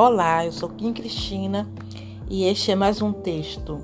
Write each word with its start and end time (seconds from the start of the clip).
Olá, 0.00 0.46
eu 0.46 0.52
sou 0.52 0.68
Kim 0.68 0.92
Cristina 0.92 1.68
e 2.30 2.44
este 2.44 2.70
é 2.70 2.76
mais 2.76 3.02
um 3.02 3.12
texto. 3.12 3.80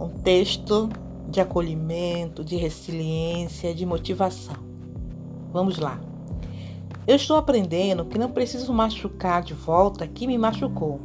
Um 0.00 0.08
texto 0.08 0.88
de 1.28 1.42
acolhimento, 1.42 2.42
de 2.42 2.56
resiliência, 2.56 3.74
de 3.74 3.84
motivação. 3.84 4.56
Vamos 5.52 5.78
lá. 5.78 6.00
Eu 7.06 7.16
estou 7.16 7.36
aprendendo 7.36 8.06
que 8.06 8.18
não 8.18 8.30
preciso 8.30 8.72
machucar 8.72 9.42
de 9.42 9.52
volta 9.52 10.08
quem 10.08 10.26
me 10.26 10.38
machucou. 10.38 11.02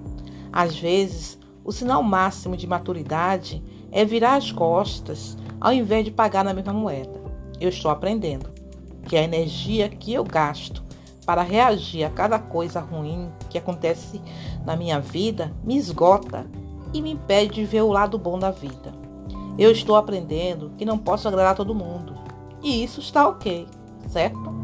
Às 0.50 0.79
vezes, 0.79 1.38
o 1.66 1.73
sinal 1.73 2.02
máximo 2.02 2.55
de 2.55 2.66
maturidade 2.66 3.61
é 3.91 4.05
virar 4.05 4.36
as 4.38 4.50
costas 4.50 5.38
ao 5.59 5.73
invés 5.73 6.05
de 6.05 6.12
pagar 6.12 6.45
na 6.45 6.54
mesma 6.54 6.71
moeda. 6.71 7.21
Eu 7.59 7.68
estou 7.68 7.91
aprendendo 7.91 8.49
que 9.09 9.18
a 9.18 9.23
energia 9.23 9.90
que 9.90 10.13
eu 10.13 10.23
gasto 10.23 10.88
para 11.27 11.41
reagir 11.41 12.05
a 12.05 12.09
cada 12.09 12.40
coisa 12.40 12.80
ruim 12.80 13.30
que 13.49 13.58
acontece 13.58 14.22
na 14.66 14.77
minha 14.77 14.98
vida 14.98 15.52
me 15.62 15.76
esgota 15.76 16.48
e 16.94 17.02
me 17.02 17.12
impede 17.12 17.55
de 17.55 17.66
ver 17.66 17.81
o 17.81 17.91
lado 17.91 18.18
bom 18.18 18.40
da 18.40 18.49
vida. 18.49 18.94
Eu 19.59 19.70
estou 19.70 19.98
aprendendo 19.98 20.71
que 20.77 20.85
não 20.85 20.98
posso 20.98 21.27
agradar 21.27 21.54
todo 21.54 21.76
mundo 21.76 22.16
e 22.63 22.82
isso 22.82 23.02
está 23.02 23.27
ok, 23.27 23.68
certo? 24.08 24.55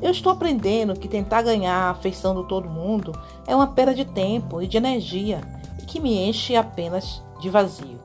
Eu 0.00 0.10
estou 0.10 0.32
aprendendo 0.32 0.98
que 0.98 1.06
tentar 1.06 1.42
ganhar 1.42 1.74
a 1.74 1.90
afeição 1.90 2.34
de 2.34 2.48
todo 2.48 2.70
mundo 2.70 3.12
é 3.46 3.54
uma 3.54 3.66
perda 3.66 3.94
de 3.94 4.06
tempo 4.06 4.62
e 4.62 4.66
de 4.66 4.78
energia 4.78 5.42
e 5.78 5.84
que 5.84 6.00
me 6.00 6.26
enche 6.26 6.56
apenas 6.56 7.22
de 7.38 7.50
vazio. 7.50 8.00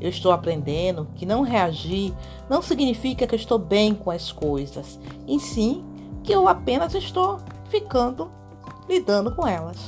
Eu 0.00 0.08
estou 0.08 0.32
aprendendo 0.32 1.06
que 1.14 1.26
não 1.26 1.42
reagir 1.42 2.14
não 2.48 2.62
significa 2.62 3.26
que 3.26 3.34
eu 3.34 3.38
estou 3.38 3.58
bem 3.58 3.94
com 3.94 4.10
as 4.10 4.32
coisas, 4.32 4.98
e 5.26 5.38
sim 5.38 5.84
que 6.28 6.34
eu 6.34 6.46
apenas 6.46 6.94
estou 6.94 7.40
ficando 7.70 8.30
lidando 8.86 9.34
com 9.34 9.46
elas. 9.46 9.78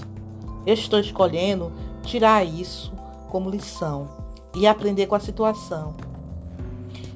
Eu 0.64 0.72
estou 0.72 0.98
escolhendo 0.98 1.70
tirar 2.02 2.42
isso 2.46 2.94
como 3.28 3.50
lição 3.50 4.08
e 4.56 4.66
aprender 4.66 5.06
com 5.06 5.14
a 5.14 5.20
situação. 5.20 5.94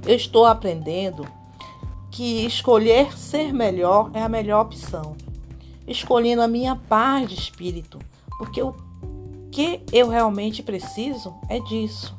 Eu 0.06 0.14
estou 0.14 0.44
aprendendo 0.44 1.26
que 2.10 2.44
escolher 2.44 3.16
ser 3.16 3.50
melhor 3.54 4.10
é 4.12 4.22
a 4.22 4.28
melhor 4.28 4.66
opção. 4.66 5.16
Escolhendo 5.88 6.42
a 6.42 6.48
minha 6.48 6.76
paz 6.76 7.26
de 7.26 7.34
espírito, 7.34 7.98
porque 8.36 8.62
o 8.62 8.74
que 9.50 9.80
eu 9.90 10.10
realmente 10.10 10.62
preciso 10.62 11.34
é 11.48 11.58
disso. 11.60 12.14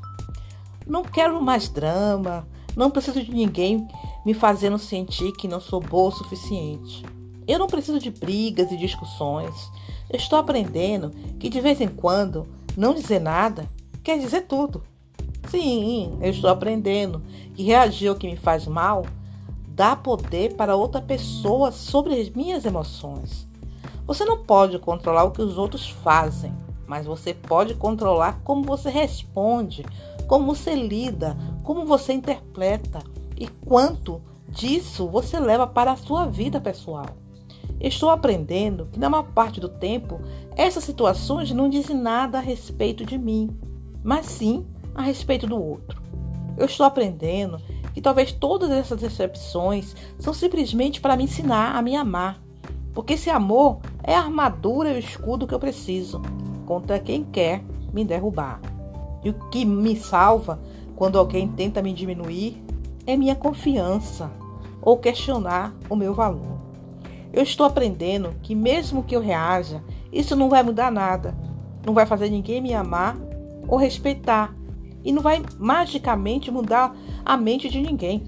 Não 0.88 1.04
quero 1.04 1.40
mais 1.40 1.70
drama, 1.70 2.48
não 2.76 2.90
preciso 2.90 3.24
de 3.24 3.32
ninguém 3.32 3.88
me 4.26 4.34
fazendo 4.34 4.80
sentir 4.80 5.32
que 5.34 5.48
não 5.48 5.62
sou 5.62 5.80
boa 5.80 6.10
o 6.10 6.12
suficiente. 6.12 7.06
Eu 7.48 7.60
não 7.60 7.68
preciso 7.68 8.00
de 8.00 8.10
brigas 8.10 8.72
e 8.72 8.78
discussões. 8.78 9.54
Eu 10.10 10.18
estou 10.18 10.40
aprendendo 10.40 11.12
que 11.40 11.48
de 11.48 11.62
vez 11.62 11.80
em 11.80 11.88
quando 11.88 12.48
não 12.76 12.96
dizer 12.96 13.20
nada 13.20 13.70
quer 14.04 14.18
dizer 14.18 14.42
tudo. 14.48 14.84
Sim, 15.48 16.18
eu 16.22 16.32
estou 16.32 16.50
aprendendo 16.50 17.22
que 17.54 17.64
reagir 17.64 18.10
ao 18.10 18.16
que 18.16 18.28
me 18.28 18.36
faz 18.36 18.66
mal 18.66 19.06
dá 19.68 19.96
poder 19.96 20.56
para 20.56 20.76
outra 20.76 21.02
pessoa 21.02 21.72
sobre 21.72 22.20
as 22.20 22.30
minhas 22.30 22.66
emoções. 22.66 23.48
Você 24.08 24.26
não 24.26 24.44
pode 24.44 24.80
controlar 24.80 25.26
o 25.26 25.32
que 25.32 25.42
os 25.42 25.58
outros 25.58 25.88
fazem, 25.88 26.54
mas 26.88 27.06
você 27.06 27.34
pode 27.34 27.76
controlar 27.76 28.40
como 28.44 28.64
você 28.64 28.90
responde, 28.90 29.86
como 30.28 30.46
você 30.46 30.74
lida, 30.74 31.38
como 31.64 31.86
você 31.86 32.14
interpreta 32.14 33.04
e 33.38 33.48
quanto 33.48 34.22
disso 34.48 35.08
você 35.08 35.40
leva 35.40 35.68
para 35.68 35.92
a 35.92 35.98
sua 35.98 36.26
vida 36.26 36.62
pessoal. 36.62 37.06
Estou 37.80 38.10
aprendendo 38.10 38.88
que, 38.92 39.00
na 39.00 39.10
maior 39.10 39.28
parte 39.34 39.60
do 39.60 39.68
tempo, 39.68 40.22
essas 40.56 40.84
situações 40.84 41.52
não 41.52 41.70
dizem 41.70 41.98
nada 41.98 42.38
a 42.38 42.42
respeito 42.42 43.06
de 43.06 43.18
mim, 43.18 43.50
mas 44.04 44.26
sim 44.26 44.66
a 44.94 45.02
respeito 45.02 45.46
do 45.46 45.62
outro. 45.62 46.02
Eu 46.58 46.66
estou 46.66 46.86
aprendendo 46.86 47.60
que 47.94 48.02
talvez 48.02 48.32
todas 48.32 48.72
essas 48.72 49.02
decepções 49.02 49.96
são 50.18 50.34
simplesmente 50.34 51.02
para 51.02 51.18
me 51.18 51.26
ensinar 51.26 51.76
a 51.76 51.82
me 51.82 51.96
amar, 51.96 52.42
porque 52.94 53.14
esse 53.14 53.30
amor 53.30 53.80
é 54.04 54.16
a 54.16 54.22
armadura 54.22 54.92
e 54.92 54.96
o 54.96 55.00
escudo 55.00 55.46
que 55.46 55.54
eu 55.54 55.60
preciso 55.60 56.22
contra 56.66 57.00
quem 57.00 57.24
quer 57.26 57.62
me 57.94 58.06
derrubar. 58.06 58.62
E 59.24 59.30
o 59.30 59.34
que 59.50 59.66
me 59.66 59.98
salva 59.98 60.62
quando 60.96 61.20
alguém 61.20 61.48
tenta 61.48 61.82
me 61.82 61.94
diminuir 61.94 62.64
é 63.06 63.16
minha 63.16 63.36
confiança 63.36 64.32
ou 64.82 64.98
questionar 64.98 65.74
o 65.90 65.96
meu 65.96 66.14
valor. 66.14 66.60
Eu 67.34 67.44
estou 67.44 67.66
aprendendo 67.66 68.34
que, 68.42 68.56
mesmo 68.56 69.04
que 69.04 69.16
eu 69.16 69.22
reaja, 69.22 69.84
isso 70.12 70.36
não 70.36 70.50
vai 70.50 70.64
mudar 70.64 70.92
nada, 70.92 71.36
não 71.86 71.94
vai 71.94 72.06
fazer 72.06 72.30
ninguém 72.30 72.62
me 72.62 72.74
amar 72.74 73.18
ou 73.68 73.78
respeitar 73.78 74.56
e 75.04 75.12
não 75.12 75.22
vai 75.22 75.44
magicamente 75.60 76.50
mudar 76.50 76.96
a 77.26 77.36
mente 77.36 77.70
de 77.70 77.82
ninguém. 77.82 78.24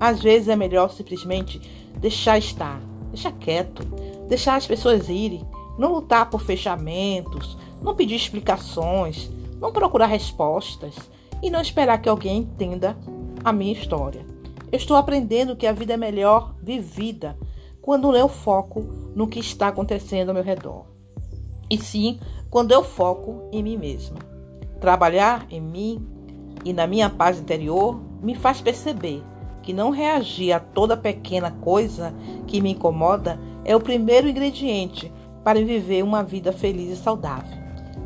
Às 0.00 0.22
vezes 0.22 0.48
é 0.48 0.56
melhor 0.56 0.90
simplesmente 0.90 1.60
deixar 1.98 2.38
estar, 2.38 2.80
deixar 3.10 3.32
quieto, 3.32 3.84
deixar 4.28 4.56
as 4.56 4.66
pessoas 4.66 5.08
irem, 5.08 5.46
não 5.78 5.92
lutar 5.92 6.30
por 6.30 6.40
fechamentos, 6.40 7.56
não 7.82 7.94
pedir 7.94 8.14
explicações, 8.14 9.30
não 9.60 9.72
procurar 9.72 10.06
respostas 10.06 10.94
e 11.42 11.50
não 11.50 11.60
esperar 11.60 11.98
que 11.98 12.08
alguém 12.08 12.38
entenda 12.38 12.96
a 13.48 13.52
minha 13.52 13.72
história. 13.72 14.24
Estou 14.70 14.96
aprendendo 14.96 15.56
que 15.56 15.66
a 15.66 15.72
vida 15.72 15.94
é 15.94 15.96
melhor 15.96 16.54
vivida 16.62 17.36
quando 17.80 18.14
eu 18.14 18.28
foco 18.28 18.80
no 19.14 19.26
que 19.26 19.40
está 19.40 19.68
acontecendo 19.68 20.28
ao 20.28 20.34
meu 20.34 20.44
redor. 20.44 20.84
E 21.70 21.78
sim, 21.78 22.20
quando 22.50 22.72
eu 22.72 22.84
foco 22.84 23.48
em 23.50 23.62
mim 23.62 23.78
mesma. 23.78 24.18
Trabalhar 24.80 25.46
em 25.50 25.60
mim 25.60 26.06
e 26.64 26.72
na 26.72 26.86
minha 26.86 27.08
paz 27.08 27.40
interior 27.40 28.00
me 28.22 28.34
faz 28.34 28.60
perceber 28.60 29.22
que 29.62 29.72
não 29.72 29.90
reagir 29.90 30.52
a 30.52 30.60
toda 30.60 30.96
pequena 30.96 31.50
coisa 31.50 32.14
que 32.46 32.60
me 32.60 32.72
incomoda 32.72 33.40
é 33.64 33.74
o 33.74 33.80
primeiro 33.80 34.28
ingrediente 34.28 35.12
para 35.42 35.64
viver 35.64 36.02
uma 36.02 36.22
vida 36.22 36.52
feliz 36.52 36.92
e 36.92 37.02
saudável. 37.02 37.56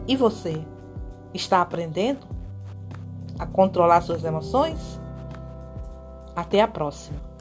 E 0.06 0.16
você 0.16 0.64
está 1.34 1.60
aprendendo 1.60 2.26
a 3.38 3.46
controlar 3.46 4.00
suas 4.02 4.24
emoções? 4.24 5.01
Até 6.34 6.60
a 6.62 6.68
próxima! 6.68 7.31